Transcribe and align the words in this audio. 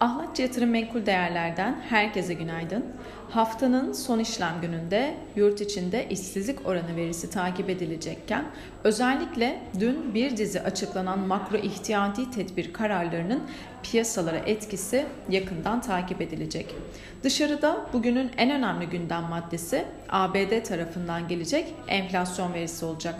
Ahlatçı 0.00 0.42
Yatırım 0.42 0.70
Menkul 0.70 1.06
Değerler'den 1.06 1.80
herkese 1.88 2.34
günaydın. 2.34 2.84
Haftanın 3.30 3.92
son 3.92 4.18
işlem 4.18 4.60
gününde 4.62 5.14
yurt 5.36 5.60
içinde 5.60 6.08
işsizlik 6.08 6.66
oranı 6.66 6.96
verisi 6.96 7.30
takip 7.30 7.70
edilecekken 7.70 8.44
özellikle 8.84 9.62
dün 9.80 10.14
bir 10.14 10.36
dizi 10.36 10.60
açıklanan 10.60 11.18
makro 11.18 11.56
ihtiyati 11.56 12.30
tedbir 12.30 12.72
kararlarının 12.72 13.42
piyasalara 13.82 14.36
etkisi 14.36 15.06
yakından 15.30 15.80
takip 15.80 16.20
edilecek. 16.20 16.74
Dışarıda 17.22 17.86
bugünün 17.92 18.30
en 18.36 18.50
önemli 18.50 18.86
gündem 18.86 19.22
maddesi 19.22 19.84
ABD 20.08 20.62
tarafından 20.64 21.28
gelecek 21.28 21.74
enflasyon 21.88 22.54
verisi 22.54 22.84
olacak. 22.84 23.14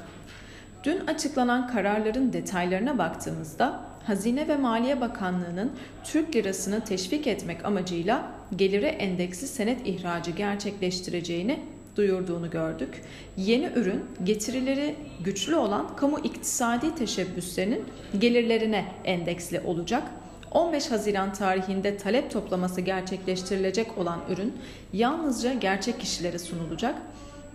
Dün 0.84 1.06
açıklanan 1.06 1.68
kararların 1.68 2.32
detaylarına 2.32 2.98
baktığımızda 2.98 3.87
Hazine 4.08 4.48
ve 4.48 4.56
Maliye 4.56 5.00
Bakanlığı'nın 5.00 5.72
Türk 6.04 6.36
lirasını 6.36 6.84
teşvik 6.84 7.26
etmek 7.26 7.64
amacıyla 7.64 8.32
geliri 8.56 8.86
endeksi 8.86 9.48
senet 9.48 9.86
ihracı 9.86 10.30
gerçekleştireceğini 10.30 11.60
duyurduğunu 11.96 12.50
gördük. 12.50 13.02
Yeni 13.36 13.66
ürün 13.76 14.04
getirileri 14.24 14.94
güçlü 15.24 15.56
olan 15.56 15.96
kamu 15.96 16.18
iktisadi 16.18 16.94
teşebbüslerinin 16.94 17.84
gelirlerine 18.18 18.84
endeksli 19.04 19.60
olacak. 19.60 20.02
15 20.50 20.90
Haziran 20.90 21.32
tarihinde 21.32 21.96
talep 21.96 22.30
toplaması 22.30 22.80
gerçekleştirilecek 22.80 23.98
olan 23.98 24.20
ürün 24.30 24.56
yalnızca 24.92 25.54
gerçek 25.54 26.00
kişilere 26.00 26.38
sunulacak. 26.38 26.94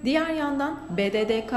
Diğer 0.06 0.30
yandan 0.30 0.80
BDDK 0.98 1.54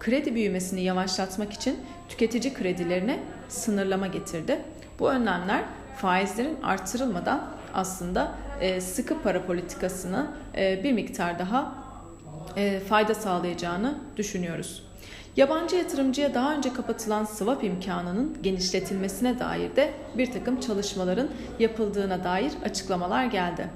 kredi 0.00 0.34
büyümesini 0.34 0.80
yavaşlatmak 0.82 1.52
için 1.52 1.76
tüketici 2.10 2.54
kredilerine 2.54 3.20
sınırlama 3.48 4.06
getirdi. 4.06 4.58
Bu 4.98 5.10
önlemler 5.10 5.64
faizlerin 5.96 6.62
artırılmadan 6.62 7.48
aslında 7.74 8.32
e, 8.60 8.80
sıkı 8.80 9.22
para 9.22 9.46
politikasını 9.46 10.26
e, 10.56 10.84
bir 10.84 10.92
miktar 10.92 11.38
daha 11.38 11.74
e, 12.56 12.80
fayda 12.80 13.14
sağlayacağını 13.14 13.94
düşünüyoruz. 14.16 14.90
Yabancı 15.36 15.76
yatırımcıya 15.76 16.34
daha 16.34 16.54
önce 16.54 16.72
kapatılan 16.72 17.24
swap 17.24 17.64
imkanının 17.64 18.38
genişletilmesine 18.42 19.38
dair 19.38 19.76
de 19.76 19.90
bir 20.18 20.32
takım 20.32 20.60
çalışmaların 20.60 21.28
yapıldığına 21.58 22.24
dair 22.24 22.52
açıklamalar 22.64 23.24
geldi. 23.24 23.66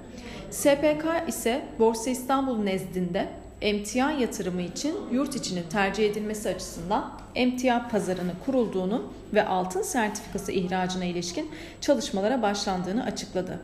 SPK 0.51 1.29
ise 1.29 1.65
Borsa 1.79 2.11
İstanbul 2.11 2.59
nezdinde 2.59 3.29
emtia 3.65 4.11
yatırımı 4.13 4.63
için 4.63 4.95
yurt 5.13 5.37
içinin 5.37 5.63
tercih 5.71 6.11
edilmesi 6.11 6.49
açısından 6.49 7.13
emtia 7.35 7.89
pazarını 7.89 8.33
kurulduğunu 8.47 9.03
ve 9.35 9.47
altın 9.47 9.83
sertifikası 9.83 10.53
ihracına 10.53 11.05
ilişkin 11.05 11.51
çalışmalara 11.81 12.43
başlandığını 12.43 13.05
açıkladı. 13.05 13.61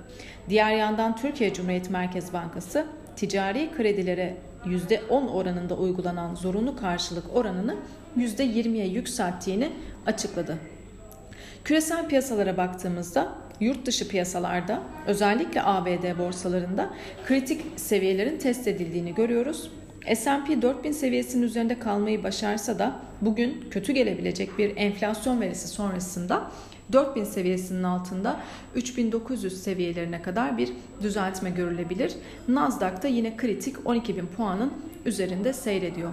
Diğer 0.49 0.73
yandan 0.73 1.17
Türkiye 1.17 1.53
Cumhuriyet 1.53 1.91
Merkez 1.91 2.33
Bankası 2.33 2.87
ticari 3.17 3.71
kredilere 3.77 4.37
%10 4.67 5.29
oranında 5.29 5.77
uygulanan 5.77 6.35
zorunlu 6.35 6.77
karşılık 6.77 7.37
oranını 7.37 7.77
%20'ye 8.19 8.87
yükselttiğini 8.87 9.73
açıkladı. 10.07 10.59
Küresel 11.65 12.09
piyasalara 12.09 12.57
baktığımızda 12.57 13.35
yurt 13.61 13.87
dışı 13.87 14.09
piyasalarda 14.09 14.83
özellikle 15.07 15.63
ABD 15.63 16.19
borsalarında 16.19 16.91
kritik 17.27 17.61
seviyelerin 17.77 18.39
test 18.39 18.69
edildiğini 18.69 19.15
görüyoruz. 19.15 19.71
S&P 20.07 20.63
4000 20.63 20.93
seviyesinin 20.93 21.43
üzerinde 21.43 21.79
kalmayı 21.79 22.25
başarsa 22.25 22.79
da 22.79 23.01
bugün 23.21 23.65
kötü 23.71 23.93
gelebilecek 23.93 24.59
bir 24.59 24.77
enflasyon 24.77 25.41
verisi 25.41 25.69
sonrasında 25.69 26.51
4000 26.93 27.25
seviyesinin 27.25 27.83
altında 27.83 28.41
3900 28.75 29.63
seviyelerine 29.63 30.23
kadar 30.23 30.59
bir 30.59 30.73
düzeltme 31.03 31.51
görülebilir. 31.51 32.13
Nasdaq'ta 32.49 33.09
yine 33.09 33.37
kritik 33.37 33.77
12000 33.85 34.27
puanın 34.27 34.73
üzerinde 35.05 35.53
seyrediyor. 35.53 36.11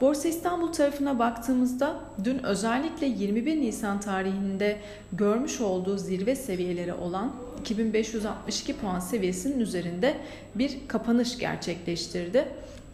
Borsa 0.00 0.28
İstanbul 0.28 0.72
tarafına 0.72 1.18
baktığımızda 1.18 1.96
dün 2.24 2.42
özellikle 2.42 3.06
21 3.06 3.60
Nisan 3.60 4.00
tarihinde 4.00 4.76
görmüş 5.12 5.60
olduğu 5.60 5.98
zirve 5.98 6.36
seviyeleri 6.36 6.92
olan 6.92 7.32
2562 7.60 8.76
puan 8.76 9.00
seviyesinin 9.00 9.60
üzerinde 9.60 10.14
bir 10.54 10.78
kapanış 10.88 11.38
gerçekleştirdi. 11.38 12.44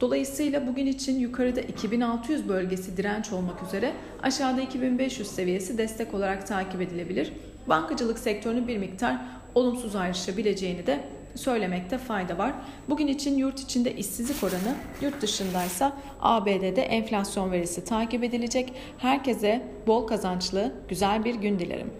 Dolayısıyla 0.00 0.66
bugün 0.66 0.86
için 0.86 1.18
yukarıda 1.18 1.60
2600 1.60 2.48
bölgesi 2.48 2.96
direnç 2.96 3.32
olmak 3.32 3.62
üzere 3.62 3.92
aşağıda 4.22 4.60
2500 4.60 5.28
seviyesi 5.28 5.78
destek 5.78 6.14
olarak 6.14 6.46
takip 6.46 6.80
edilebilir. 6.80 7.32
Bankacılık 7.66 8.18
sektörünün 8.18 8.68
bir 8.68 8.78
miktar 8.78 9.16
olumsuz 9.54 9.96
ayrışabileceğini 9.96 10.86
de 10.86 11.00
söylemekte 11.34 11.98
fayda 11.98 12.38
var. 12.38 12.52
Bugün 12.88 13.06
için 13.06 13.38
yurt 13.38 13.60
içinde 13.60 13.96
işsizlik 13.96 14.42
oranı, 14.42 14.74
yurt 15.02 15.22
dışındaysa 15.22 15.92
ABD'de 16.20 16.82
enflasyon 16.82 17.52
verisi 17.52 17.84
takip 17.84 18.24
edilecek. 18.24 18.72
Herkese 18.98 19.62
bol 19.86 20.06
kazançlı, 20.06 20.72
güzel 20.88 21.24
bir 21.24 21.34
gün 21.34 21.58
dilerim. 21.58 21.90